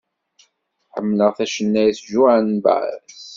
[0.93, 3.21] Ḥemleɣ tacennayt Joan Baez.